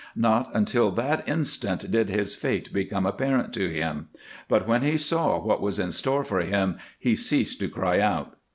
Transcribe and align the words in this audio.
Not 0.15 0.49
until 0.55 0.89
that 0.93 1.29
instant 1.29 1.91
did 1.91 2.09
his 2.09 2.33
fate 2.33 2.73
become 2.73 3.05
apparent 3.05 3.53
to 3.53 3.69
him, 3.71 4.07
but 4.49 4.67
when 4.67 4.81
he 4.81 4.97
saw 4.97 5.37
what 5.39 5.61
was 5.61 5.77
in 5.77 5.91
store 5.91 6.23
for 6.23 6.39
him 6.41 6.79
he 6.97 7.15
ceased 7.15 7.59
to 7.59 7.69
cry 7.69 7.99
out. 7.99 8.35